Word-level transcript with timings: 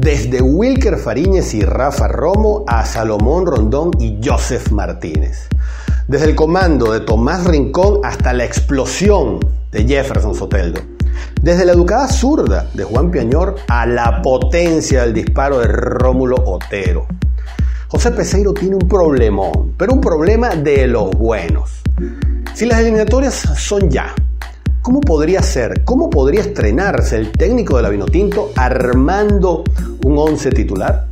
Desde 0.00 0.40
Wilker 0.40 0.96
Fariñez 0.96 1.52
y 1.52 1.60
Rafa 1.60 2.08
Romo 2.08 2.64
a 2.66 2.86
Salomón 2.86 3.44
Rondón 3.44 3.90
y 3.98 4.18
Joseph 4.24 4.70
Martínez. 4.70 5.48
Desde 6.08 6.26
el 6.26 6.34
comando 6.34 6.92
de 6.92 7.00
Tomás 7.00 7.44
Rincón 7.44 8.00
hasta 8.02 8.32
la 8.32 8.44
explosión 8.44 9.40
de 9.70 9.86
Jefferson 9.86 10.34
Soteldo. 10.34 10.80
Desde 11.42 11.64
la 11.64 11.72
educada 11.72 12.08
zurda 12.08 12.66
de 12.72 12.84
Juan 12.84 13.10
Piañor 13.10 13.56
a 13.68 13.86
la 13.86 14.22
potencia 14.22 15.02
del 15.02 15.12
disparo 15.12 15.58
de 15.58 15.66
Rómulo 15.66 16.36
Otero. 16.46 17.06
José 17.88 18.10
Peseiro 18.12 18.54
tiene 18.54 18.76
un 18.76 18.88
problemón, 18.88 19.74
pero 19.76 19.92
un 19.92 20.00
problema 20.00 20.50
de 20.50 20.86
los 20.86 21.10
buenos. 21.10 21.82
Si 22.54 22.64
las 22.64 22.80
eliminatorias 22.80 23.34
son 23.34 23.90
ya, 23.90 24.14
¿cómo 24.82 25.00
podría 25.00 25.42
ser, 25.42 25.84
cómo 25.84 26.10
podría 26.10 26.40
estrenarse 26.40 27.16
el 27.16 27.32
técnico 27.32 27.76
de 27.76 27.82
la 27.82 27.88
Vinotinto 27.88 28.50
armando 28.56 29.64
un 30.04 30.18
once 30.18 30.50
titular? 30.50 31.06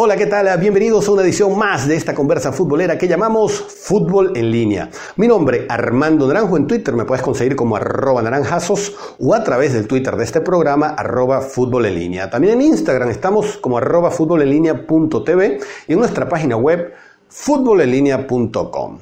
Hola, 0.00 0.16
¿qué 0.16 0.26
tal? 0.26 0.46
Bienvenidos 0.60 1.08
a 1.08 1.10
una 1.10 1.22
edición 1.22 1.58
más 1.58 1.88
de 1.88 1.96
esta 1.96 2.14
conversa 2.14 2.52
futbolera 2.52 2.96
que 2.96 3.08
llamamos 3.08 3.52
Fútbol 3.52 4.30
en 4.36 4.52
línea. 4.52 4.90
Mi 5.16 5.26
nombre, 5.26 5.66
Armando 5.68 6.28
Naranjo, 6.28 6.56
en 6.56 6.68
Twitter 6.68 6.94
me 6.94 7.04
puedes 7.04 7.20
conseguir 7.20 7.56
como 7.56 7.74
arroba 7.74 8.22
naranjazos 8.22 8.94
o 9.18 9.34
a 9.34 9.42
través 9.42 9.72
del 9.72 9.88
Twitter 9.88 10.14
de 10.14 10.22
este 10.22 10.40
programa, 10.40 10.90
arroba 10.90 11.40
fútbol 11.40 11.86
en 11.86 11.96
línea. 11.96 12.30
También 12.30 12.60
en 12.60 12.68
Instagram 12.68 13.10
estamos 13.10 13.56
como 13.56 13.78
arroba 13.78 14.12
fútbol 14.12 14.42
en 14.42 14.50
línea 14.50 14.86
.tv 14.86 15.58
y 15.88 15.92
en 15.92 15.98
nuestra 15.98 16.28
página 16.28 16.54
web 16.54 16.92
futbolenlinea.com. 17.28 18.98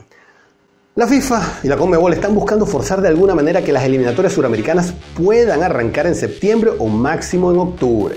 La 0.94 1.06
FIFA 1.06 1.58
y 1.62 1.68
la 1.68 1.76
Conmebol 1.76 2.14
están 2.14 2.34
buscando 2.34 2.64
forzar 2.64 3.02
de 3.02 3.08
alguna 3.08 3.34
manera 3.34 3.62
que 3.62 3.70
las 3.70 3.84
eliminatorias 3.84 4.32
suramericanas 4.32 4.94
puedan 5.14 5.62
arrancar 5.62 6.06
en 6.06 6.14
septiembre 6.14 6.70
o 6.78 6.86
máximo 6.86 7.52
en 7.52 7.58
octubre. 7.58 8.16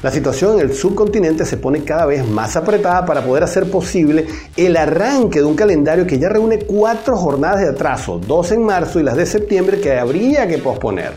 La 0.00 0.12
situación 0.12 0.54
en 0.54 0.60
el 0.60 0.74
subcontinente 0.74 1.44
se 1.44 1.56
pone 1.56 1.82
cada 1.82 2.06
vez 2.06 2.24
más 2.24 2.54
apretada 2.54 3.04
para 3.04 3.24
poder 3.24 3.42
hacer 3.42 3.68
posible 3.68 4.26
el 4.56 4.76
arranque 4.76 5.40
de 5.40 5.44
un 5.44 5.56
calendario 5.56 6.06
que 6.06 6.20
ya 6.20 6.28
reúne 6.28 6.60
cuatro 6.60 7.16
jornadas 7.16 7.62
de 7.62 7.70
atraso, 7.70 8.20
dos 8.24 8.52
en 8.52 8.64
marzo 8.64 9.00
y 9.00 9.02
las 9.02 9.16
de 9.16 9.26
septiembre 9.26 9.80
que 9.80 9.98
habría 9.98 10.46
que 10.46 10.58
posponer. 10.58 11.14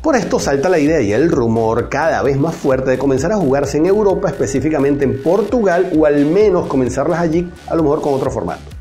Por 0.00 0.16
esto 0.16 0.38
salta 0.38 0.70
la 0.70 0.78
idea 0.78 1.02
y 1.02 1.12
el 1.12 1.30
rumor 1.30 1.90
cada 1.90 2.22
vez 2.22 2.38
más 2.38 2.54
fuerte 2.54 2.90
de 2.90 2.98
comenzar 2.98 3.30
a 3.32 3.36
jugarse 3.36 3.76
en 3.76 3.86
Europa, 3.86 4.28
específicamente 4.28 5.04
en 5.04 5.22
Portugal, 5.22 5.90
o 5.94 6.06
al 6.06 6.24
menos 6.24 6.66
comenzarlas 6.66 7.20
allí, 7.20 7.50
a 7.68 7.74
lo 7.74 7.82
mejor 7.82 8.00
con 8.00 8.14
otro 8.14 8.30
formato. 8.30 8.73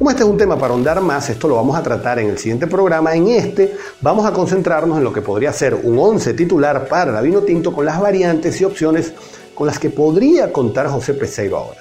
Como 0.00 0.08
este 0.08 0.22
es 0.22 0.30
un 0.30 0.38
tema 0.38 0.56
para 0.56 0.72
ahondar 0.72 0.98
más, 1.02 1.28
esto 1.28 1.46
lo 1.46 1.56
vamos 1.56 1.76
a 1.76 1.82
tratar 1.82 2.18
en 2.20 2.30
el 2.30 2.38
siguiente 2.38 2.66
programa. 2.66 3.14
En 3.14 3.28
este 3.28 3.76
vamos 4.00 4.24
a 4.24 4.32
concentrarnos 4.32 4.96
en 4.96 5.04
lo 5.04 5.12
que 5.12 5.20
podría 5.20 5.52
ser 5.52 5.74
un 5.74 5.98
11 5.98 6.32
titular 6.32 6.88
para 6.88 7.12
la 7.12 7.20
Vino 7.20 7.42
Tinto 7.42 7.70
con 7.70 7.84
las 7.84 8.00
variantes 8.00 8.58
y 8.62 8.64
opciones 8.64 9.12
con 9.54 9.66
las 9.66 9.78
que 9.78 9.90
podría 9.90 10.50
contar 10.50 10.86
José 10.86 11.12
Peseiro 11.12 11.58
ahora. 11.58 11.80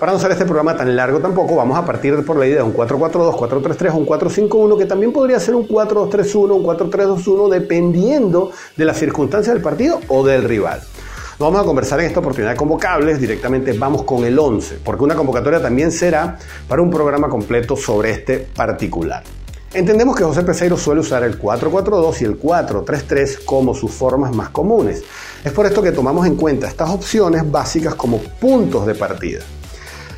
Para 0.00 0.10
no 0.10 0.18
hacer 0.18 0.32
este 0.32 0.46
programa 0.46 0.76
tan 0.76 0.96
largo 0.96 1.20
tampoco, 1.20 1.54
vamos 1.54 1.78
a 1.78 1.84
partir 1.84 2.24
por 2.24 2.36
la 2.36 2.48
idea 2.48 2.56
de 2.56 2.64
un 2.64 2.74
4-4-2, 2.74 3.36
4-3-3 3.36 3.94
o 3.94 3.98
un 3.98 4.06
4-5-1, 4.06 4.76
que 4.76 4.86
también 4.86 5.12
podría 5.12 5.38
ser 5.38 5.54
un 5.54 5.68
4-2-3-1, 5.68 6.50
un 6.50 6.64
4-3-2-1, 6.64 7.50
dependiendo 7.50 8.50
de 8.76 8.84
las 8.84 8.98
circunstancias 8.98 9.54
del 9.54 9.62
partido 9.62 10.00
o 10.08 10.26
del 10.26 10.42
rival. 10.42 10.80
No 11.40 11.46
vamos 11.46 11.62
a 11.62 11.64
conversar 11.64 11.98
en 12.00 12.06
esta 12.06 12.20
oportunidad 12.20 12.50
de 12.50 12.56
convocables, 12.58 13.18
directamente 13.18 13.72
vamos 13.72 14.02
con 14.02 14.26
el 14.26 14.38
11, 14.38 14.80
porque 14.84 15.04
una 15.04 15.14
convocatoria 15.14 15.58
también 15.58 15.90
será 15.90 16.36
para 16.68 16.82
un 16.82 16.90
programa 16.90 17.30
completo 17.30 17.76
sobre 17.76 18.10
este 18.10 18.40
particular. 18.40 19.22
Entendemos 19.72 20.14
que 20.14 20.22
José 20.22 20.42
Peseiro 20.42 20.76
suele 20.76 21.00
usar 21.00 21.22
el 21.22 21.40
4-4-2 21.40 22.20
y 22.20 22.24
el 22.26 22.38
4-3-3 22.38 23.42
como 23.46 23.74
sus 23.74 23.90
formas 23.90 24.36
más 24.36 24.50
comunes. 24.50 25.02
Es 25.42 25.50
por 25.52 25.64
esto 25.64 25.80
que 25.80 25.92
tomamos 25.92 26.26
en 26.26 26.36
cuenta 26.36 26.68
estas 26.68 26.90
opciones 26.90 27.50
básicas 27.50 27.94
como 27.94 28.18
puntos 28.18 28.84
de 28.84 28.94
partida. 28.94 29.40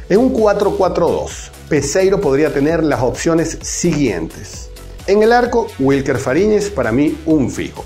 En 0.08 0.18
un 0.18 0.34
4-4-2, 0.34 1.50
Peseiro 1.68 2.20
podría 2.20 2.52
tener 2.52 2.82
las 2.82 3.00
opciones 3.00 3.60
siguientes. 3.62 4.70
En 5.06 5.22
el 5.22 5.32
arco, 5.32 5.68
Wilker 5.78 6.18
Fariñez, 6.18 6.70
para 6.70 6.90
mí 6.90 7.16
un 7.26 7.48
fijo. 7.48 7.84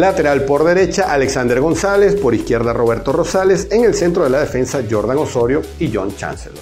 Lateral 0.00 0.44
por 0.44 0.62
derecha, 0.62 1.10
Alexander 1.10 1.58
González, 1.58 2.16
por 2.16 2.34
izquierda 2.34 2.74
Roberto 2.74 3.12
Rosales, 3.12 3.68
en 3.70 3.82
el 3.82 3.94
centro 3.94 4.24
de 4.24 4.30
la 4.30 4.40
defensa 4.40 4.82
Jordan 4.88 5.16
Osorio 5.16 5.62
y 5.78 5.90
John 5.90 6.14
Chancellor. 6.14 6.58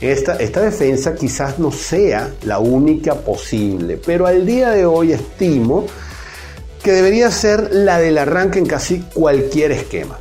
Esta, 0.00 0.34
defensa 0.34 1.14
quizás 1.14 1.60
no 1.60 1.70
sea 1.70 2.28
la 2.42 2.58
única 2.58 3.14
posible, 3.14 4.00
pero 4.04 4.26
al 4.26 4.44
día 4.44 4.70
de 4.70 4.84
hoy 4.84 5.12
estimo 5.12 5.86
que 6.82 6.90
debería 6.90 7.30
ser 7.30 7.72
la 7.72 8.00
del 8.00 8.18
arranque 8.18 8.58
en 8.58 8.66
casi 8.66 8.98
cualquier 9.14 9.70
esquema. 9.70 10.18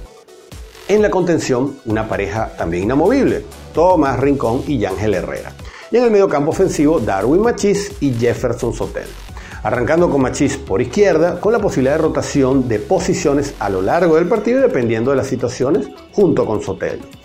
En 0.88 1.02
la 1.02 1.10
contención, 1.10 1.80
una 1.86 2.08
pareja 2.08 2.56
también 2.60 2.84
inamovible, 2.84 3.44
Tomás 3.74 4.20
Rincón 4.20 4.64
y 4.68 4.86
Ángel 4.86 5.16
Herrera. 5.16 5.52
Y 5.90 5.98
en 5.98 6.04
el 6.04 6.12
medio 6.12 6.30
campo 6.30 6.52
ofensivo, 6.52 7.00
Darwin 7.00 7.42
Machís 7.42 7.92
y 8.02 8.14
Jefferson 8.14 8.72
Sotel 8.72 9.08
arrancando 9.64 10.10
con 10.10 10.22
Machís 10.22 10.58
por 10.58 10.82
izquierda, 10.82 11.40
con 11.40 11.54
la 11.54 11.60
posibilidad 11.60 11.96
de 11.96 12.02
rotación 12.02 12.68
de 12.68 12.80
posiciones 12.80 13.56
a 13.60 13.70
lo 13.70 13.82
largo 13.82 14.16
del 14.16 14.28
partido 14.28 14.62
dependiendo 14.62 15.12
de 15.12 15.18
las 15.18 15.28
situaciones, 15.28 15.88
junto 16.12 16.46
con 16.46 16.62
Sotelo. 16.62 17.21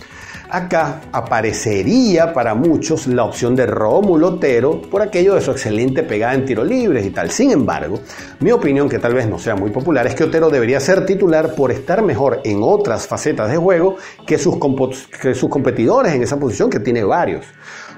Acá 0.48 1.00
aparecería 1.10 2.32
para 2.32 2.54
muchos 2.54 3.08
la 3.08 3.24
opción 3.24 3.56
de 3.56 3.66
Rómulo 3.66 4.28
Otero 4.28 4.80
por 4.80 5.02
aquello 5.02 5.34
de 5.34 5.40
su 5.40 5.50
excelente 5.50 6.04
pegada 6.04 6.34
en 6.34 6.44
tiro 6.44 6.62
libres 6.62 7.04
y 7.04 7.10
tal. 7.10 7.32
Sin 7.32 7.50
embargo, 7.50 7.98
mi 8.38 8.52
opinión, 8.52 8.88
que 8.88 9.00
tal 9.00 9.12
vez 9.12 9.28
no 9.28 9.40
sea 9.40 9.56
muy 9.56 9.70
popular, 9.70 10.06
es 10.06 10.14
que 10.14 10.22
Otero 10.22 10.48
debería 10.48 10.78
ser 10.78 11.04
titular 11.04 11.56
por 11.56 11.72
estar 11.72 12.00
mejor 12.02 12.42
en 12.44 12.60
otras 12.62 13.08
facetas 13.08 13.50
de 13.50 13.56
juego 13.56 13.96
que 14.24 14.38
sus, 14.38 14.58
competidores 14.58 16.14
en 16.14 16.22
esa 16.22 16.38
posición, 16.38 16.70
que 16.70 16.78
tiene 16.78 17.02
varios. 17.02 17.44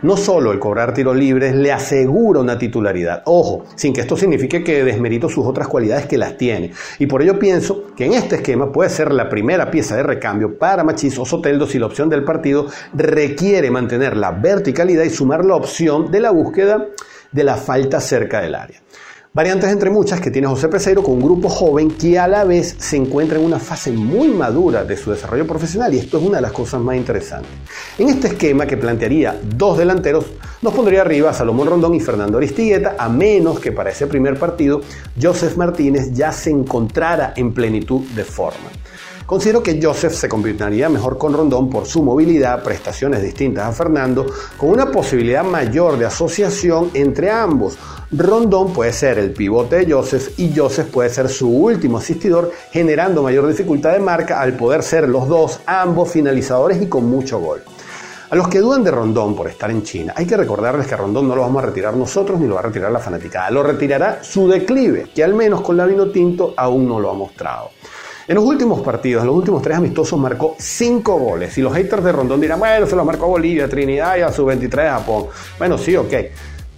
No 0.00 0.16
solo 0.16 0.52
el 0.52 0.60
cobrar 0.60 0.94
tiros 0.94 1.16
libres 1.16 1.54
le 1.54 1.72
asegura 1.72 2.40
una 2.40 2.56
titularidad, 2.56 3.22
ojo, 3.26 3.64
sin 3.74 3.92
que 3.92 4.00
esto 4.00 4.16
signifique 4.16 4.62
que 4.62 4.84
desmerito 4.84 5.28
sus 5.28 5.44
otras 5.44 5.66
cualidades 5.66 6.06
que 6.06 6.16
las 6.16 6.36
tiene. 6.36 6.72
Y 7.00 7.06
por 7.06 7.20
ello 7.20 7.38
pienso 7.38 7.88
que 7.96 8.06
en 8.06 8.14
este 8.14 8.36
esquema 8.36 8.70
puede 8.70 8.90
ser 8.90 9.12
la 9.12 9.28
primera 9.28 9.70
pieza 9.70 9.96
de 9.96 10.04
recambio 10.04 10.56
para 10.56 10.84
Machis 10.84 11.18
o 11.18 11.26
Soteldo 11.26 11.66
si 11.66 11.80
la 11.80 11.86
opción 11.86 12.08
del 12.08 12.22
partido 12.22 12.37
requiere 12.94 13.70
mantener 13.70 14.16
la 14.16 14.32
verticalidad 14.32 15.04
y 15.04 15.10
sumar 15.10 15.44
la 15.44 15.56
opción 15.56 16.10
de 16.10 16.20
la 16.20 16.30
búsqueda 16.30 16.86
de 17.32 17.44
la 17.44 17.56
falta 17.56 18.00
cerca 18.00 18.40
del 18.40 18.54
área. 18.54 18.80
Variantes 19.38 19.70
entre 19.70 19.90
muchas 19.90 20.20
que 20.20 20.30
tiene 20.30 20.48
José 20.48 20.68
Peseiro 20.68 21.02
con 21.02 21.14
un 21.14 21.20
grupo 21.20 21.50
joven 21.50 21.90
que 21.90 22.18
a 22.18 22.26
la 22.26 22.44
vez 22.44 22.74
se 22.78 22.96
encuentra 22.96 23.38
en 23.38 23.44
una 23.44 23.58
fase 23.58 23.92
muy 23.92 24.28
madura 24.28 24.84
de 24.84 24.96
su 24.96 25.10
desarrollo 25.10 25.46
profesional 25.46 25.92
y 25.92 25.98
esto 25.98 26.18
es 26.18 26.24
una 26.24 26.38
de 26.38 26.42
las 26.42 26.52
cosas 26.52 26.80
más 26.80 26.96
interesantes. 26.96 27.50
En 27.98 28.08
este 28.08 28.28
esquema 28.28 28.66
que 28.66 28.78
plantearía 28.78 29.38
dos 29.54 29.76
delanteros, 29.76 30.24
nos 30.62 30.74
pondría 30.74 31.02
arriba 31.02 31.32
Salomón 31.34 31.68
Rondón 31.68 31.94
y 31.94 32.00
Fernando 32.00 32.38
Aristigueta, 32.38 32.96
a 32.98 33.08
menos 33.10 33.60
que 33.60 33.70
para 33.70 33.90
ese 33.90 34.06
primer 34.06 34.38
partido 34.38 34.80
Joseph 35.20 35.56
Martínez 35.56 36.10
ya 36.12 36.32
se 36.32 36.50
encontrara 36.50 37.34
en 37.36 37.52
plenitud 37.52 38.00
de 38.16 38.24
forma. 38.24 38.70
Considero 39.28 39.62
que 39.62 39.78
Joseph 39.78 40.14
se 40.14 40.26
combinaría 40.26 40.88
mejor 40.88 41.18
con 41.18 41.34
Rondón 41.34 41.68
por 41.68 41.84
su 41.84 42.02
movilidad, 42.02 42.62
prestaciones 42.62 43.22
distintas 43.22 43.66
a 43.66 43.72
Fernando, 43.72 44.24
con 44.56 44.70
una 44.70 44.90
posibilidad 44.90 45.44
mayor 45.44 45.98
de 45.98 46.06
asociación 46.06 46.90
entre 46.94 47.30
ambos. 47.30 47.76
Rondón 48.10 48.72
puede 48.72 48.94
ser 48.94 49.18
el 49.18 49.32
pivote 49.32 49.84
de 49.84 49.92
Joseph 49.92 50.38
y 50.38 50.56
Joseph 50.56 50.88
puede 50.90 51.10
ser 51.10 51.28
su 51.28 51.46
último 51.46 51.98
asistidor, 51.98 52.50
generando 52.72 53.22
mayor 53.22 53.46
dificultad 53.46 53.92
de 53.92 54.00
marca 54.00 54.40
al 54.40 54.54
poder 54.54 54.82
ser 54.82 55.06
los 55.06 55.28
dos, 55.28 55.60
ambos 55.66 56.10
finalizadores 56.10 56.80
y 56.80 56.86
con 56.86 57.04
mucho 57.04 57.38
gol. 57.38 57.60
A 58.30 58.34
los 58.34 58.48
que 58.48 58.60
dudan 58.60 58.82
de 58.82 58.90
Rondón 58.90 59.36
por 59.36 59.48
estar 59.48 59.70
en 59.70 59.82
China, 59.82 60.14
hay 60.16 60.24
que 60.24 60.38
recordarles 60.38 60.86
que 60.86 60.96
Rondón 60.96 61.28
no 61.28 61.36
lo 61.36 61.42
vamos 61.42 61.62
a 61.62 61.66
retirar 61.66 61.94
nosotros 61.94 62.40
ni 62.40 62.46
lo 62.46 62.54
va 62.54 62.60
a 62.60 62.64
retirar 62.64 62.90
la 62.90 62.98
fanaticada, 62.98 63.50
lo 63.50 63.62
retirará 63.62 64.24
su 64.24 64.48
declive, 64.48 65.10
que 65.14 65.22
al 65.22 65.34
menos 65.34 65.60
con 65.60 65.76
la 65.76 65.84
vino 65.84 66.08
tinto 66.08 66.54
aún 66.56 66.88
no 66.88 66.98
lo 66.98 67.10
ha 67.10 67.14
mostrado. 67.14 67.72
En 68.28 68.34
los 68.34 68.44
últimos 68.44 68.82
partidos, 68.82 69.22
en 69.22 69.28
los 69.28 69.36
últimos 69.36 69.62
tres 69.62 69.78
amistosos, 69.78 70.18
marcó 70.18 70.54
cinco 70.58 71.18
goles. 71.18 71.56
Y 71.56 71.62
los 71.62 71.72
haters 71.72 72.04
de 72.04 72.12
Rondón 72.12 72.38
dirán, 72.42 72.58
bueno, 72.58 72.86
se 72.86 72.94
los 72.94 73.06
marcó 73.06 73.24
a 73.24 73.28
Bolivia, 73.28 73.66
Trinidad 73.70 74.18
y 74.18 74.20
a 74.20 74.30
su 74.30 74.44
23 74.44 74.84
de 74.84 74.90
Japón. 74.90 75.26
Bueno, 75.58 75.78
sí, 75.78 75.96
ok. 75.96 76.12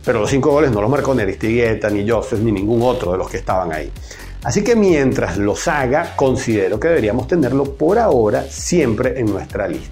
Pero 0.05 0.21
los 0.21 0.31
cinco 0.31 0.53
goles 0.53 0.71
no 0.71 0.81
los 0.81 0.89
marcó 0.89 1.13
ni 1.13 1.23
Aristigueta, 1.23 1.91
ni 1.91 2.09
Joseph, 2.09 2.39
ni 2.39 2.53
ningún 2.53 2.83
otro 2.83 3.11
de 3.11 3.19
los 3.19 3.29
que 3.29 3.39
estaban 3.39 3.73
ahí. 3.73 3.91
Así 4.45 4.63
que 4.63 4.77
mientras 4.77 5.39
los 5.39 5.67
haga, 5.67 6.15
considero 6.15 6.79
que 6.79 6.87
deberíamos 6.87 7.27
tenerlo 7.27 7.65
por 7.65 7.99
ahora 7.99 8.45
siempre 8.45 9.19
en 9.19 9.27
nuestra 9.27 9.67
lista. 9.67 9.91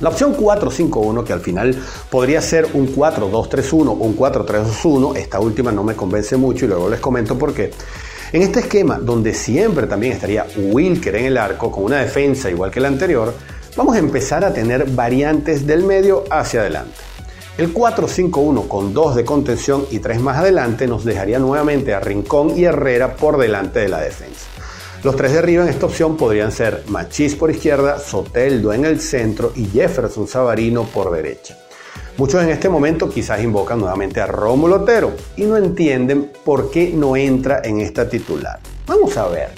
La 0.00 0.08
opción 0.08 0.34
4-5-1, 0.34 1.22
que 1.22 1.34
al 1.34 1.40
final 1.40 1.76
podría 2.10 2.40
ser 2.40 2.66
un 2.72 2.96
4-2-3-1 2.96 3.88
o 3.88 3.92
un 3.92 4.16
4-3-2-1, 4.16 5.16
esta 5.16 5.38
última 5.38 5.70
no 5.70 5.84
me 5.84 5.94
convence 5.94 6.34
mucho 6.38 6.64
y 6.64 6.68
luego 6.68 6.88
les 6.88 6.98
comento 6.98 7.38
por 7.38 7.52
qué. 7.52 7.72
En 8.32 8.40
este 8.40 8.60
esquema, 8.60 8.98
donde 8.98 9.34
siempre 9.34 9.86
también 9.86 10.14
estaría 10.14 10.46
Wilker 10.56 11.16
en 11.16 11.26
el 11.26 11.36
arco, 11.36 11.70
con 11.70 11.84
una 11.84 11.98
defensa 11.98 12.50
igual 12.50 12.70
que 12.70 12.80
la 12.80 12.88
anterior, 12.88 13.34
vamos 13.76 13.94
a 13.94 13.98
empezar 13.98 14.42
a 14.42 14.54
tener 14.54 14.86
variantes 14.90 15.66
del 15.66 15.84
medio 15.84 16.24
hacia 16.30 16.60
adelante. 16.60 16.96
El 17.58 17.74
4-5-1 17.74 18.68
con 18.68 18.94
2 18.94 19.16
de 19.16 19.24
contención 19.26 19.84
y 19.90 19.98
3 19.98 20.20
más 20.20 20.38
adelante 20.38 20.86
nos 20.86 21.04
dejaría 21.04 21.38
nuevamente 21.38 21.92
a 21.92 22.00
Rincón 22.00 22.58
y 22.58 22.64
Herrera 22.64 23.16
por 23.16 23.36
delante 23.36 23.80
de 23.80 23.88
la 23.88 24.00
defensa. 24.00 24.46
Los 25.04 25.16
tres 25.16 25.32
de 25.32 25.38
arriba 25.40 25.64
en 25.64 25.68
esta 25.68 25.84
opción 25.84 26.16
podrían 26.16 26.52
ser 26.52 26.84
Machís 26.86 27.34
por 27.34 27.50
izquierda, 27.50 27.98
Soteldo 27.98 28.72
en 28.72 28.86
el 28.86 29.00
centro 29.00 29.52
y 29.54 29.66
Jefferson 29.66 30.26
Savarino 30.26 30.84
por 30.84 31.10
derecha. 31.10 31.58
Muchos 32.18 32.42
en 32.42 32.50
este 32.50 32.68
momento 32.68 33.08
quizás 33.08 33.42
invocan 33.42 33.80
nuevamente 33.80 34.20
a 34.20 34.26
Rómulo 34.26 34.82
Otero 34.82 35.12
y 35.34 35.44
no 35.44 35.56
entienden 35.56 36.30
por 36.44 36.70
qué 36.70 36.92
no 36.94 37.16
entra 37.16 37.62
en 37.64 37.80
esta 37.80 38.06
titular. 38.06 38.60
Vamos 38.86 39.16
a 39.16 39.28
ver. 39.28 39.48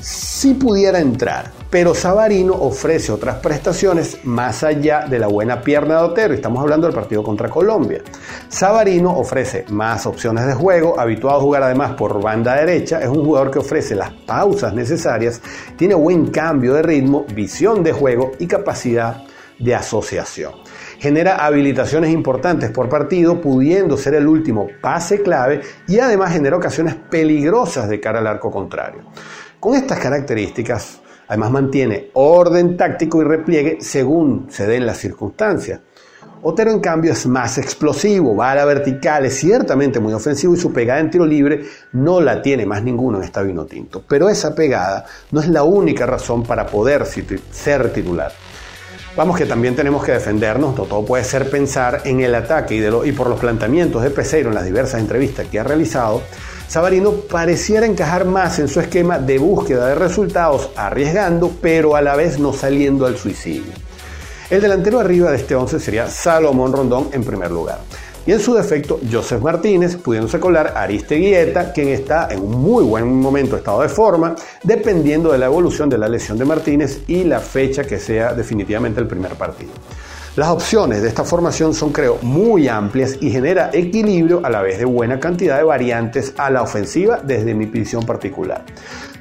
Si 0.00 0.54
pudiera 0.54 1.00
entrar, 1.00 1.50
pero 1.68 1.94
Savarino 1.94 2.54
ofrece 2.54 3.12
otras 3.12 3.36
prestaciones 3.36 4.24
más 4.24 4.62
allá 4.62 5.06
de 5.06 5.18
la 5.18 5.26
buena 5.26 5.60
pierna 5.60 5.98
de 5.98 6.04
Otero. 6.04 6.32
Estamos 6.32 6.62
hablando 6.62 6.86
del 6.86 6.94
partido 6.94 7.22
contra 7.22 7.50
Colombia. 7.50 8.00
Savarino 8.48 9.14
ofrece 9.18 9.66
más 9.68 10.06
opciones 10.06 10.46
de 10.46 10.54
juego, 10.54 10.98
habituado 10.98 11.36
a 11.36 11.42
jugar 11.42 11.62
además 11.64 11.92
por 11.92 12.22
banda 12.22 12.54
derecha, 12.54 13.02
es 13.02 13.08
un 13.08 13.22
jugador 13.22 13.50
que 13.50 13.58
ofrece 13.58 13.94
las 13.94 14.12
pausas 14.12 14.72
necesarias, 14.72 15.42
tiene 15.76 15.94
buen 15.94 16.28
cambio 16.28 16.72
de 16.72 16.82
ritmo, 16.82 17.26
visión 17.34 17.82
de 17.82 17.92
juego 17.92 18.32
y 18.38 18.46
capacidad 18.46 19.24
de 19.58 19.74
asociación 19.74 20.67
genera 20.98 21.44
habilitaciones 21.44 22.10
importantes 22.10 22.70
por 22.70 22.88
partido, 22.88 23.40
pudiendo 23.40 23.96
ser 23.96 24.14
el 24.14 24.26
último 24.26 24.68
pase 24.80 25.22
clave 25.22 25.60
y 25.86 25.98
además 25.98 26.32
genera 26.32 26.56
ocasiones 26.56 26.94
peligrosas 26.94 27.88
de 27.88 28.00
cara 28.00 28.18
al 28.18 28.26
arco 28.26 28.50
contrario. 28.50 29.02
Con 29.60 29.74
estas 29.74 29.98
características, 29.98 31.00
además 31.28 31.50
mantiene 31.50 32.10
orden 32.14 32.76
táctico 32.76 33.20
y 33.22 33.24
repliegue 33.24 33.78
según 33.80 34.46
se 34.50 34.66
den 34.66 34.86
las 34.86 34.98
circunstancias. 34.98 35.80
Otero 36.40 36.70
en 36.70 36.78
cambio 36.78 37.12
es 37.12 37.26
más 37.26 37.58
explosivo, 37.58 38.36
va 38.36 38.52
a 38.52 38.54
la 38.54 38.64
vertical, 38.64 39.26
es 39.26 39.38
ciertamente 39.38 39.98
muy 39.98 40.12
ofensivo 40.12 40.54
y 40.54 40.56
su 40.56 40.72
pegada 40.72 41.00
en 41.00 41.10
tiro 41.10 41.26
libre 41.26 41.64
no 41.92 42.20
la 42.20 42.40
tiene 42.40 42.64
más 42.64 42.82
ninguno 42.82 43.18
en 43.18 43.24
esta 43.24 43.42
vino 43.42 43.66
tinto. 43.66 44.04
Pero 44.06 44.28
esa 44.28 44.54
pegada 44.54 45.04
no 45.32 45.40
es 45.40 45.48
la 45.48 45.64
única 45.64 46.06
razón 46.06 46.44
para 46.44 46.66
poder 46.66 47.04
ser 47.06 47.92
titular. 47.92 48.30
Vamos 49.18 49.36
que 49.36 49.46
también 49.46 49.74
tenemos 49.74 50.04
que 50.04 50.12
defendernos, 50.12 50.76
todo 50.76 51.04
puede 51.04 51.24
ser 51.24 51.50
pensar 51.50 52.02
en 52.04 52.20
el 52.20 52.36
ataque 52.36 52.76
y, 52.76 53.08
y 53.08 53.10
por 53.10 53.28
los 53.28 53.40
planteamientos 53.40 54.00
de 54.04 54.10
Peseiro 54.10 54.50
en 54.50 54.54
las 54.54 54.64
diversas 54.64 55.00
entrevistas 55.00 55.48
que 55.48 55.58
ha 55.58 55.64
realizado, 55.64 56.22
Sabarino 56.68 57.10
pareciera 57.10 57.84
encajar 57.84 58.26
más 58.26 58.60
en 58.60 58.68
su 58.68 58.78
esquema 58.78 59.18
de 59.18 59.38
búsqueda 59.38 59.88
de 59.88 59.96
resultados, 59.96 60.70
arriesgando, 60.76 61.50
pero 61.60 61.96
a 61.96 62.00
la 62.00 62.14
vez 62.14 62.38
no 62.38 62.52
saliendo 62.52 63.06
al 63.06 63.18
suicidio. 63.18 63.72
El 64.50 64.60
delantero 64.60 65.00
arriba 65.00 65.32
de 65.32 65.38
este 65.38 65.56
11 65.56 65.80
sería 65.80 66.06
Salomón 66.06 66.72
Rondón 66.72 67.08
en 67.12 67.24
primer 67.24 67.50
lugar 67.50 67.80
y 68.28 68.32
en 68.32 68.40
su 68.40 68.52
defecto 68.52 69.00
Joseph 69.10 69.40
Martínez, 69.40 69.96
pudiéndose 69.96 70.38
colar 70.38 70.74
Aristeguieta, 70.76 71.72
quien 71.72 71.88
está 71.88 72.28
en 72.30 72.40
un 72.40 72.60
muy 72.60 72.84
buen 72.84 73.10
momento 73.18 73.56
estado 73.56 73.80
de 73.80 73.88
forma, 73.88 74.34
dependiendo 74.62 75.32
de 75.32 75.38
la 75.38 75.46
evolución 75.46 75.88
de 75.88 75.96
la 75.96 76.10
lesión 76.10 76.36
de 76.36 76.44
Martínez 76.44 77.04
y 77.06 77.24
la 77.24 77.40
fecha 77.40 77.84
que 77.84 77.98
sea 77.98 78.34
definitivamente 78.34 79.00
el 79.00 79.06
primer 79.06 79.32
partido. 79.36 79.72
Las 80.36 80.50
opciones 80.50 81.00
de 81.00 81.08
esta 81.08 81.24
formación 81.24 81.72
son, 81.72 81.90
creo, 81.90 82.18
muy 82.20 82.68
amplias 82.68 83.16
y 83.18 83.30
genera 83.30 83.70
equilibrio 83.72 84.42
a 84.44 84.50
la 84.50 84.60
vez 84.60 84.78
de 84.78 84.84
buena 84.84 85.18
cantidad 85.18 85.56
de 85.56 85.64
variantes 85.64 86.34
a 86.36 86.50
la 86.50 86.60
ofensiva 86.60 87.22
desde 87.24 87.54
mi 87.54 87.64
visión 87.64 88.04
particular. 88.04 88.62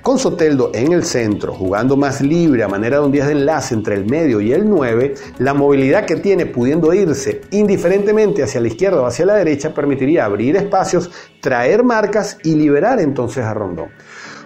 Con 0.07 0.17
Soteldo 0.17 0.71
en 0.73 0.93
el 0.93 1.03
centro, 1.03 1.53
jugando 1.53 1.97
más 1.97 2.21
libre 2.21 2.63
a 2.63 2.69
manera 2.69 2.97
de 2.97 3.05
un 3.07 3.11
10 3.11 3.25
de 3.25 3.31
enlace 3.33 3.75
entre 3.75 3.95
el 3.95 4.05
medio 4.05 4.39
y 4.39 4.53
el 4.53 4.69
9, 4.69 5.15
la 5.39 5.53
movilidad 5.53 6.05
que 6.05 6.15
tiene 6.15 6.45
pudiendo 6.45 6.93
irse 6.93 7.41
indiferentemente 7.51 8.41
hacia 8.41 8.61
la 8.61 8.69
izquierda 8.69 9.01
o 9.01 9.05
hacia 9.05 9.25
la 9.25 9.33
derecha 9.33 9.73
permitiría 9.73 10.23
abrir 10.23 10.55
espacios, 10.55 11.11
traer 11.41 11.83
marcas 11.83 12.37
y 12.45 12.55
liberar 12.55 13.01
entonces 13.01 13.43
a 13.43 13.53
Rondón 13.53 13.89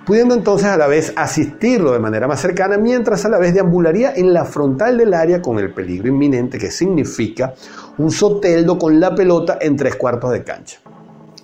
pudiendo 0.03 0.33
entonces 0.33 0.67
a 0.67 0.77
la 0.77 0.87
vez 0.87 1.13
asistirlo 1.15 1.91
de 1.91 1.99
manera 1.99 2.27
más 2.27 2.41
cercana, 2.41 2.79
mientras 2.79 3.23
a 3.23 3.29
la 3.29 3.37
vez 3.37 3.53
deambularía 3.53 4.13
en 4.15 4.33
la 4.33 4.45
frontal 4.45 4.97
del 4.97 5.13
área 5.13 5.43
con 5.43 5.59
el 5.59 5.75
peligro 5.75 6.07
inminente 6.07 6.57
que 6.57 6.71
significa 6.71 7.53
un 7.99 8.09
soteldo 8.09 8.79
con 8.79 8.99
la 8.99 9.13
pelota 9.13 9.59
en 9.61 9.75
tres 9.75 9.95
cuartos 9.95 10.31
de 10.31 10.43
cancha. 10.43 10.79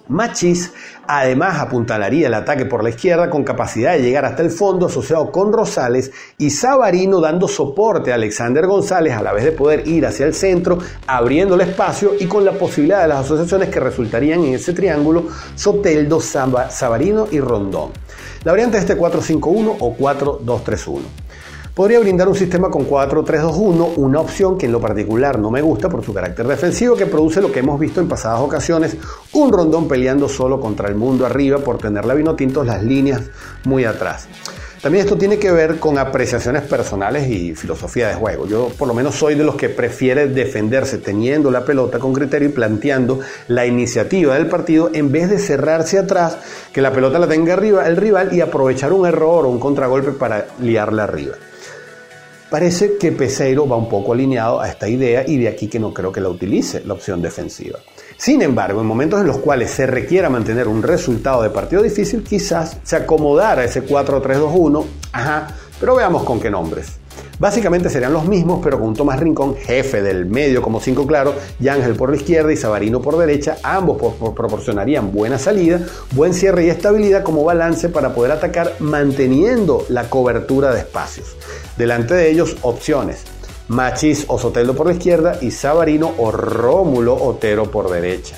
Machis 0.10 0.72
además 1.08 1.60
apuntalaría 1.60 2.28
el 2.28 2.34
ataque 2.34 2.66
por 2.66 2.84
la 2.84 2.90
izquierda 2.90 3.30
con 3.30 3.44
capacidad 3.44 3.94
de 3.94 4.02
llegar 4.02 4.26
hasta 4.26 4.42
el 4.42 4.52
fondo 4.52 4.88
asociado 4.88 5.32
con 5.32 5.52
Rosales 5.52 6.12
y 6.38 6.50
Sabarino 6.50 7.20
dando 7.20 7.48
soporte 7.48 8.12
a 8.12 8.16
Alexander 8.16 8.66
González 8.66 9.14
a 9.14 9.22
la 9.22 9.34
vez 9.34 9.44
de 9.44 9.52
poder 9.52 9.88
ir 9.88 10.06
hacia 10.06 10.26
el 10.26 10.34
centro 10.34 10.80
abriendo 11.08 11.56
el 11.56 11.62
espacio 11.62 12.14
y 12.20 12.26
con 12.26 12.46
la 12.46 12.54
posibilidad 12.54 13.02
de 13.02 13.10
las 13.10 13.26
asociaciones 13.26 13.70
que 13.70 13.80
resultarían 13.80 14.44
en 14.44 14.56
ese 14.56 14.74
triángulo 14.74 15.26
Soteldo, 15.56 16.20
Sabarino 16.20 17.28
y 17.32 17.40
Rondón. 17.40 17.92
La 18.44 18.52
variante 18.52 18.78
es 18.78 18.84
este 18.84 18.98
4-5-1 18.98 19.78
o 19.80 19.98
4-2-3-1 19.98 21.27
podría 21.78 22.00
brindar 22.00 22.28
un 22.28 22.34
sistema 22.34 22.72
con 22.72 22.90
4-3-2-1, 22.90 23.98
una 23.98 24.20
opción 24.20 24.58
que 24.58 24.66
en 24.66 24.72
lo 24.72 24.82
particular 24.82 25.38
no 25.38 25.52
me 25.52 25.62
gusta 25.62 25.88
por 25.88 26.04
su 26.04 26.12
carácter 26.12 26.48
defensivo 26.48 26.96
que 26.96 27.06
produce 27.06 27.40
lo 27.40 27.52
que 27.52 27.60
hemos 27.60 27.80
visto 27.80 28.02
en 28.02 28.08
pasadas 28.08 28.40
ocasiones, 28.40 28.98
un 29.34 29.54
rondón 29.54 29.88
peleando 29.88 30.28
solo 30.28 30.60
contra 30.60 30.90
el 30.90 30.96
mundo 30.96 31.24
arriba 31.24 31.60
por 31.60 31.78
tener 31.78 32.04
la 32.06 32.16
vino 32.16 32.34
tintos 32.36 32.66
las 32.66 32.82
líneas 32.82 33.22
muy 33.64 33.86
atrás. 33.86 34.28
También 34.82 35.06
esto 35.06 35.20
tiene 35.20 35.38
que 35.38 35.52
ver 35.52 35.78
con 35.78 36.00
apreciaciones 36.00 36.64
personales 36.64 37.30
y 37.30 37.54
filosofía 37.54 38.08
de 38.08 38.16
juego. 38.16 38.48
Yo 38.48 38.72
por 38.76 38.88
lo 38.88 38.96
menos 38.96 39.14
soy 39.14 39.36
de 39.36 39.44
los 39.44 39.54
que 39.54 39.70
prefiere 39.70 40.28
defenderse 40.28 40.98
teniendo 40.98 41.52
la 41.52 41.64
pelota 41.64 42.00
con 42.00 42.12
criterio 42.12 42.50
y 42.50 42.54
planteando 42.54 43.20
la 43.50 43.68
iniciativa 43.68 44.34
del 44.34 44.48
partido 44.48 44.90
en 44.96 45.12
vez 45.12 45.30
de 45.30 45.38
cerrarse 45.38 46.00
atrás, 46.00 46.40
que 46.74 46.82
la 46.82 46.92
pelota 46.92 47.20
la 47.20 47.28
tenga 47.28 47.54
arriba 47.54 47.86
el 47.86 47.98
rival 47.98 48.34
y 48.34 48.42
aprovechar 48.42 48.94
un 48.94 49.06
error 49.06 49.46
o 49.46 49.50
un 49.50 49.60
contragolpe 49.60 50.14
para 50.14 50.48
liarla 50.60 51.04
arriba. 51.04 51.36
Parece 52.50 52.98
que 52.98 53.12
Peseiro 53.12 53.68
va 53.68 53.76
un 53.76 53.90
poco 53.90 54.14
alineado 54.14 54.62
a 54.62 54.70
esta 54.70 54.88
idea 54.88 55.26
y 55.28 55.38
de 55.38 55.50
aquí 55.50 55.68
que 55.68 55.80
no 55.80 55.94
creo 55.94 56.14
que 56.14 56.22
la 56.22 56.30
utilice 56.30 56.82
la 56.86 56.94
opción 56.94 57.22
defensiva. 57.22 57.80
Sin 58.16 58.42
embargo, 58.42 58.80
en 58.80 58.88
momentos 58.88 59.20
en 59.20 59.28
los 59.28 59.40
cuales 59.40 59.70
se 59.70 59.86
requiera 59.86 60.30
mantener 60.30 60.70
un 60.70 60.82
resultado 60.82 61.42
de 61.44 61.50
partido 61.50 61.84
difícil, 61.84 62.24
quizás 62.24 62.78
se 62.84 62.96
acomodara 62.96 63.66
ese 63.66 63.86
4-3-2-1, 63.86 64.86
ajá, 65.12 65.48
pero 65.78 65.96
veamos 65.96 66.24
con 66.24 66.40
qué 66.40 66.50
nombres. 66.50 67.00
Básicamente 67.40 67.90
serían 67.90 68.14
los 68.14 68.26
mismos, 68.26 68.60
pero 68.64 68.80
con 68.80 68.96
Tomás 68.96 69.20
Rincón, 69.20 69.56
jefe 69.56 70.02
del 70.02 70.26
medio 70.26 70.62
como 70.62 70.80
5 70.80 71.06
claro, 71.06 71.36
y 71.60 71.68
Ángel 71.68 71.96
por 71.96 72.10
la 72.10 72.18
izquierda 72.18 72.52
y 72.52 72.58
Sabarino 72.58 73.02
por 73.02 73.18
derecha. 73.18 73.58
Ambos 73.62 74.02
proporcionarían 74.34 75.12
buena 75.12 75.38
salida, 75.38 75.82
buen 76.12 76.34
cierre 76.34 76.66
y 76.66 76.70
estabilidad 76.70 77.24
como 77.24 77.44
balance 77.44 77.90
para 77.90 78.14
poder 78.16 78.32
atacar 78.32 78.74
manteniendo 78.80 79.86
la 79.90 80.10
cobertura 80.10 80.74
de 80.74 80.80
espacios. 80.80 81.36
Delante 81.78 82.16
de 82.16 82.32
ellos, 82.32 82.58
opciones. 82.62 83.24
Machis 83.68 84.26
o 84.30 84.40
Sotelo 84.40 84.76
por 84.76 84.88
la 84.88 84.94
izquierda 84.94 85.38
y 85.42 85.52
Sabarino 85.52 86.14
o 86.18 86.32
Rómulo 86.32 87.16
Otero 87.16 87.70
por 87.70 87.90
derecha. 87.90 88.36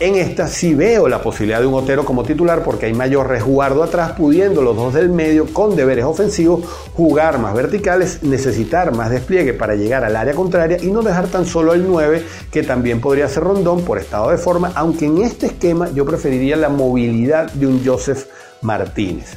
En 0.00 0.14
esta 0.14 0.46
sí 0.46 0.74
veo 0.74 1.08
la 1.08 1.20
posibilidad 1.20 1.58
de 1.58 1.66
un 1.66 1.74
Otero 1.74 2.04
como 2.04 2.22
titular 2.22 2.62
porque 2.62 2.86
hay 2.86 2.94
mayor 2.94 3.26
resguardo 3.26 3.82
atrás, 3.82 4.12
pudiendo 4.12 4.62
los 4.62 4.76
dos 4.76 4.94
del 4.94 5.08
medio 5.08 5.52
con 5.52 5.74
deberes 5.74 6.04
ofensivos 6.04 6.64
jugar 6.94 7.40
más 7.40 7.52
verticales, 7.52 8.22
necesitar 8.22 8.94
más 8.94 9.10
despliegue 9.10 9.54
para 9.54 9.74
llegar 9.74 10.04
al 10.04 10.14
área 10.14 10.34
contraria 10.34 10.78
y 10.80 10.92
no 10.92 11.02
dejar 11.02 11.26
tan 11.26 11.46
solo 11.46 11.74
el 11.74 11.84
9 11.84 12.22
que 12.52 12.62
también 12.62 13.00
podría 13.00 13.28
ser 13.28 13.42
Rondón 13.42 13.82
por 13.82 13.98
estado 13.98 14.30
de 14.30 14.38
forma, 14.38 14.70
aunque 14.76 15.06
en 15.06 15.18
este 15.18 15.46
esquema 15.46 15.90
yo 15.90 16.04
preferiría 16.04 16.54
la 16.54 16.68
movilidad 16.68 17.50
de 17.50 17.66
un 17.66 17.84
Joseph 17.84 18.26
Martínez. 18.62 19.36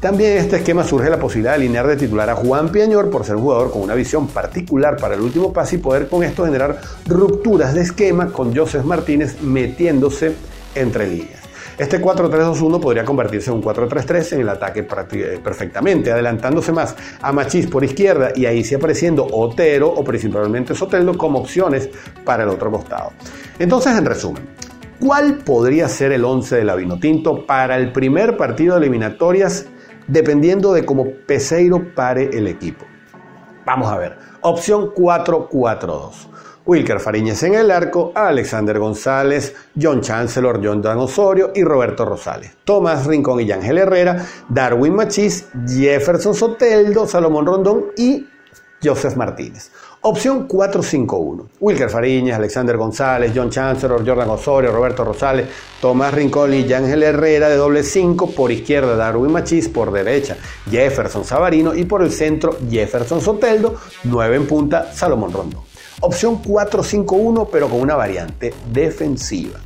También 0.00 0.32
en 0.32 0.38
este 0.38 0.56
esquema 0.56 0.82
surge 0.82 1.10
la 1.10 1.18
posibilidad 1.18 1.50
de 1.50 1.56
alinear 1.56 1.86
de 1.86 1.94
titular 1.94 2.30
a 2.30 2.34
Juan 2.34 2.70
Piañor 2.70 3.10
por 3.10 3.26
ser 3.26 3.36
jugador 3.36 3.70
con 3.70 3.82
una 3.82 3.94
visión 3.94 4.28
particular 4.28 4.96
para 4.96 5.14
el 5.14 5.20
último 5.20 5.52
pase 5.52 5.76
y 5.76 5.78
poder 5.78 6.08
con 6.08 6.22
esto 6.22 6.46
generar 6.46 6.80
rupturas 7.06 7.74
de 7.74 7.82
esquema 7.82 8.32
con 8.32 8.56
Joseph 8.56 8.82
Martínez 8.82 9.42
metiéndose 9.42 10.34
entre 10.74 11.06
líneas. 11.06 11.40
Este 11.76 12.00
4-3-2-1 12.00 12.80
podría 12.80 13.04
convertirse 13.04 13.50
en 13.50 13.56
un 13.56 13.62
4-3-3 13.62 14.32
en 14.32 14.40
el 14.40 14.48
ataque 14.48 14.80
eh, 14.80 15.40
perfectamente, 15.44 16.10
adelantándose 16.10 16.72
más 16.72 16.96
a 17.20 17.30
Machís 17.32 17.66
por 17.66 17.84
izquierda 17.84 18.32
y 18.34 18.46
ahí 18.46 18.64
sí 18.64 18.74
apareciendo 18.74 19.26
Otero 19.30 19.88
o 19.90 20.02
principalmente 20.02 20.74
Soteldo 20.74 21.16
como 21.18 21.40
opciones 21.40 21.90
para 22.24 22.44
el 22.44 22.48
otro 22.48 22.70
costado. 22.70 23.12
Entonces, 23.58 23.94
en 23.98 24.06
resumen, 24.06 24.48
¿cuál 24.98 25.38
podría 25.44 25.88
ser 25.88 26.12
el 26.12 26.24
11 26.24 26.64
de 26.64 26.76
Vinotinto 26.76 27.44
para 27.44 27.76
el 27.76 27.92
primer 27.92 28.38
partido 28.38 28.74
de 28.74 28.80
eliminatorias 28.80 29.66
dependiendo 30.10 30.72
de 30.72 30.84
cómo 30.84 31.06
Peseiro 31.26 31.94
pare 31.94 32.30
el 32.32 32.46
equipo. 32.46 32.84
Vamos 33.64 33.90
a 33.90 33.98
ver. 33.98 34.18
Opción 34.42 34.92
4-4-2. 34.94 36.28
Wilker 36.66 37.00
Fariñez 37.00 37.42
en 37.42 37.54
el 37.54 37.70
arco, 37.70 38.12
Alexander 38.14 38.78
González, 38.78 39.54
John 39.80 40.02
Chancellor, 40.02 40.60
John 40.62 40.82
Dan 40.82 40.98
Osorio 40.98 41.52
y 41.54 41.64
Roberto 41.64 42.04
Rosales. 42.04 42.56
Tomás 42.64 43.06
Rincón 43.06 43.40
y 43.40 43.50
Ángel 43.50 43.78
Herrera, 43.78 44.24
Darwin 44.48 44.94
Machís, 44.94 45.48
Jefferson 45.66 46.34
Soteldo, 46.34 47.06
Salomón 47.06 47.46
Rondón 47.46 47.86
y 47.96 48.28
Joseph 48.82 49.16
Martínez. 49.16 49.72
Opción 50.02 50.48
4-5-1. 50.48 51.44
Wilker 51.60 51.90
Fariñas, 51.90 52.38
Alexander 52.38 52.74
González, 52.78 53.32
John 53.34 53.50
Chancellor, 53.50 54.02
Jordan 54.06 54.30
Osorio, 54.30 54.72
Roberto 54.72 55.04
Rosales, 55.04 55.46
Tomás 55.78 56.14
Rincón 56.14 56.54
y 56.54 56.72
Ángel 56.72 57.02
Herrera 57.02 57.50
de 57.50 57.56
doble 57.56 57.82
5. 57.82 58.30
Por 58.30 58.50
izquierda, 58.50 58.96
Darwin 58.96 59.30
Machís. 59.30 59.68
Por 59.68 59.92
derecha, 59.92 60.38
Jefferson 60.70 61.22
Savarino. 61.22 61.74
Y 61.74 61.84
por 61.84 62.02
el 62.02 62.12
centro, 62.12 62.56
Jefferson 62.70 63.20
Soteldo. 63.20 63.74
9 64.04 64.36
en 64.36 64.46
punta, 64.46 64.90
Salomón 64.90 65.34
Rondón. 65.34 65.60
Opción 66.00 66.42
4-5-1, 66.42 67.48
pero 67.52 67.68
con 67.68 67.82
una 67.82 67.94
variante 67.94 68.54
defensiva. 68.72 69.60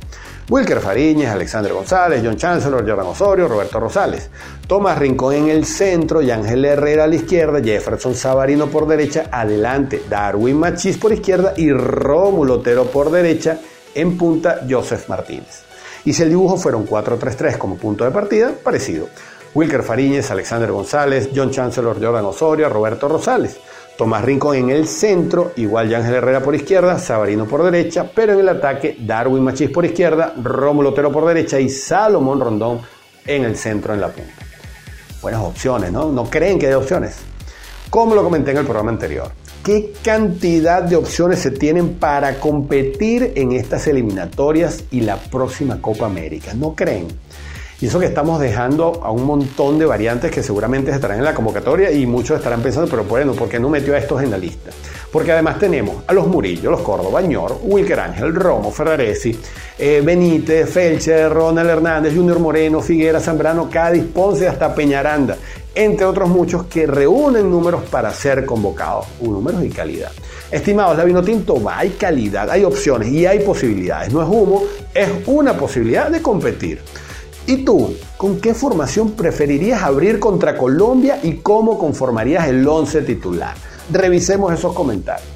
Wilker 0.47 0.79
Fariñas, 0.79 1.33
Alexander 1.33 1.73
González, 1.73 2.21
John 2.23 2.37
Chancellor, 2.37 2.87
Jordan 2.87 3.07
Osorio, 3.07 3.47
Roberto 3.47 3.79
Rosales. 3.79 4.29
Tomás 4.67 4.99
Rincón 4.99 5.33
en 5.33 5.49
el 5.49 5.65
centro 5.65 6.21
y 6.21 6.29
Ángel 6.29 6.63
Herrera 6.63 7.05
a 7.05 7.07
la 7.07 7.15
izquierda, 7.15 7.63
Jefferson 7.63 8.13
Savarino 8.13 8.67
por 8.67 8.87
derecha, 8.87 9.25
adelante 9.31 10.03
Darwin 10.07 10.59
Machís 10.59 10.99
por 10.99 11.11
izquierda 11.11 11.55
y 11.57 11.71
Rómulo 11.71 12.55
Otero 12.55 12.85
por 12.85 13.09
derecha, 13.09 13.59
en 13.95 14.19
punta 14.19 14.61
Joseph 14.69 15.09
Martínez. 15.09 15.63
Y 16.03 16.13
si 16.13 16.21
el 16.21 16.29
dibujo 16.29 16.57
fueron 16.57 16.87
4-3-3 16.87 17.57
como 17.57 17.77
punto 17.77 18.03
de 18.03 18.11
partida, 18.11 18.51
parecido. 18.63 19.07
Wilker 19.55 19.81
Fariñez, 19.81 20.29
Alexander 20.29 20.71
González, 20.71 21.29
John 21.35 21.49
Chancellor, 21.49 21.97
Jordan 21.99 22.25
Osorio, 22.25 22.69
Roberto 22.69 23.07
Rosales. 23.07 23.57
Tomás 23.97 24.25
Rincón 24.25 24.57
en 24.57 24.69
el 24.71 24.87
centro, 24.87 25.53
igual 25.55 25.93
Ángel 25.95 26.15
Herrera 26.15 26.41
por 26.41 26.53
izquierda, 26.53 26.99
Sabarino 26.99 27.45
por 27.45 27.63
derecha, 27.63 28.11
pero 28.13 28.33
en 28.33 28.39
el 28.39 28.49
ataque 28.49 28.97
Darwin 28.99 29.41
Machís 29.41 29.69
por 29.69 29.85
izquierda, 29.85 30.33
Rómulo 30.41 30.89
Otero 30.89 31.13
por 31.13 31.25
derecha 31.25 31.59
y 31.61 31.69
Salomón 31.69 32.41
Rondón 32.41 32.81
en 33.25 33.45
el 33.45 33.55
centro 33.55 33.93
en 33.93 34.01
la 34.01 34.09
punta. 34.09 34.33
Buenas 35.21 35.41
opciones, 35.41 35.93
¿no? 35.93 36.11
¿No 36.11 36.25
creen 36.29 36.59
que 36.59 36.67
hay 36.67 36.73
opciones? 36.73 37.15
Como 37.89 38.15
lo 38.15 38.23
comenté 38.23 38.51
en 38.51 38.57
el 38.57 38.65
programa 38.65 38.91
anterior, 38.91 39.31
¿qué 39.63 39.93
cantidad 40.03 40.83
de 40.83 40.97
opciones 40.97 41.39
se 41.39 41.51
tienen 41.51 41.93
para 41.93 42.37
competir 42.39 43.31
en 43.35 43.53
estas 43.53 43.87
eliminatorias 43.87 44.83
y 44.91 45.01
la 45.01 45.15
próxima 45.15 45.81
Copa 45.81 46.05
América? 46.05 46.53
¿No 46.53 46.75
creen? 46.75 47.07
Y 47.85 47.87
eso 47.87 47.99
que 47.99 48.07
estamos 48.07 48.39
dejando 48.39 48.99
a 49.03 49.11
un 49.11 49.25
montón 49.25 49.77
de 49.77 49.85
variantes 49.85 50.31
que 50.31 50.41
seguramente 50.41 50.89
estarán 50.89 51.19
en 51.19 51.23
la 51.23 51.35
convocatoria 51.35 51.91
y 51.91 52.07
muchos 52.07 52.39
estarán 52.39 52.63
pensando, 52.63 52.89
pero 52.89 53.03
bueno, 53.03 53.33
¿por 53.33 53.47
qué 53.47 53.59
no 53.59 53.69
metió 53.69 53.93
a 53.93 53.99
estos 53.99 54.23
en 54.23 54.31
la 54.31 54.39
lista? 54.39 54.71
Porque 55.11 55.31
además 55.31 55.59
tenemos 55.59 55.97
a 56.07 56.13
los 56.13 56.25
Murillo, 56.25 56.71
los 56.71 56.81
Córdoba, 56.81 57.21
Ñor, 57.21 57.59
Wilker 57.61 57.99
Ángel, 57.99 58.33
Romo, 58.33 58.71
Ferraresi, 58.71 59.39
eh, 59.77 60.01
Benítez, 60.03 60.67
Felcher, 60.67 61.31
Ronald 61.31 61.69
Hernández, 61.69 62.15
Junior 62.15 62.39
Moreno, 62.39 62.81
Figuera, 62.81 63.19
Zambrano, 63.19 63.69
Cádiz, 63.69 64.03
Ponce, 64.11 64.47
hasta 64.47 64.73
Peñaranda, 64.73 65.37
entre 65.75 66.07
otros 66.07 66.27
muchos 66.27 66.65
que 66.65 66.87
reúnen 66.87 67.51
números 67.51 67.83
para 67.83 68.11
ser 68.11 68.47
convocados, 68.47 69.05
un 69.19 69.33
número 69.33 69.63
y 69.63 69.69
calidad. 69.69 70.11
Estimados, 70.49 70.97
la 70.97 71.03
Vinotinto 71.03 71.61
va, 71.61 71.77
hay 71.77 71.91
calidad, 71.91 72.49
hay 72.49 72.63
opciones 72.63 73.09
y 73.09 73.27
hay 73.27 73.41
posibilidades. 73.41 74.11
No 74.11 74.23
es 74.23 74.27
humo, 74.27 74.63
es 74.91 75.07
una 75.27 75.55
posibilidad 75.55 76.09
de 76.09 76.19
competir. 76.23 76.81
¿Y 77.47 77.57
tú, 77.57 77.95
con 78.17 78.41
qué 78.41 78.55
formación 78.55 79.11
preferirías 79.11 79.83
abrir 79.83 80.19
contra 80.19 80.57
Colombia 80.57 81.19
y 81.21 81.35
cómo 81.35 81.77
conformarías 81.77 82.47
el 82.47 82.67
11 82.67 83.03
titular? 83.03 83.53
Revisemos 83.91 84.51
esos 84.51 84.73
comentarios. 84.73 85.29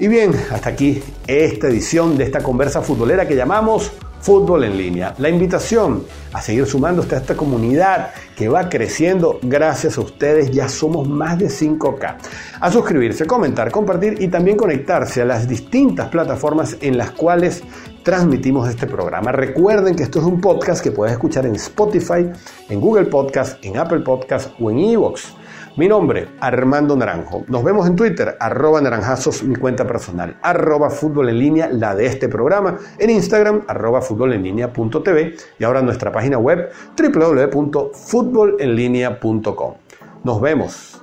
Y 0.00 0.08
bien, 0.08 0.32
hasta 0.50 0.70
aquí 0.70 1.00
esta 1.26 1.68
edición 1.68 2.18
de 2.18 2.24
esta 2.24 2.42
conversa 2.42 2.82
futbolera 2.82 3.28
que 3.28 3.36
llamamos 3.36 3.92
Fútbol 4.20 4.64
en 4.64 4.76
línea. 4.76 5.14
La 5.18 5.28
invitación 5.28 6.04
a 6.32 6.42
seguir 6.42 6.66
sumándote 6.66 7.14
a 7.14 7.18
esta 7.18 7.36
comunidad 7.36 8.10
que 8.36 8.48
va 8.48 8.68
creciendo 8.68 9.38
gracias 9.42 9.98
a 9.98 10.00
ustedes. 10.00 10.50
Ya 10.50 10.68
somos 10.68 11.08
más 11.08 11.38
de 11.38 11.46
5K. 11.46 12.16
A 12.60 12.72
suscribirse, 12.72 13.24
comentar, 13.24 13.70
compartir 13.70 14.20
y 14.20 14.26
también 14.26 14.56
conectarse 14.56 15.22
a 15.22 15.24
las 15.24 15.48
distintas 15.48 16.08
plataformas 16.08 16.76
en 16.80 16.98
las 16.98 17.12
cuales 17.12 17.62
transmitimos 18.08 18.66
este 18.70 18.86
programa. 18.86 19.32
Recuerden 19.32 19.94
que 19.94 20.02
esto 20.02 20.20
es 20.20 20.24
un 20.24 20.40
podcast 20.40 20.82
que 20.82 20.90
puedes 20.90 21.12
escuchar 21.12 21.44
en 21.44 21.56
Spotify, 21.56 22.30
en 22.70 22.80
Google 22.80 23.04
Podcast, 23.04 23.62
en 23.62 23.76
Apple 23.76 24.00
Podcast 24.00 24.50
o 24.58 24.70
en 24.70 24.78
Evox. 24.78 25.34
Mi 25.76 25.88
nombre, 25.88 26.26
Armando 26.40 26.96
Naranjo. 26.96 27.44
Nos 27.48 27.62
vemos 27.62 27.86
en 27.86 27.96
Twitter, 27.96 28.34
arroba 28.40 28.80
naranjazos, 28.80 29.42
mi 29.42 29.56
cuenta 29.56 29.86
personal, 29.86 30.38
arroba 30.40 30.88
fútbol 30.88 31.28
en 31.28 31.38
línea, 31.38 31.68
la 31.70 31.94
de 31.94 32.06
este 32.06 32.30
programa, 32.30 32.78
en 32.98 33.10
Instagram, 33.10 33.64
arroba 33.68 34.00
fútbol 34.00 34.32
en 34.32 34.42
línea 34.42 34.72
punto 34.72 35.02
TV 35.02 35.36
y 35.58 35.64
ahora 35.64 35.82
nuestra 35.82 36.10
página 36.10 36.38
web, 36.38 36.70
www.futbolenlinea.com. 36.96 39.74
Nos 40.24 40.40
vemos. 40.40 41.02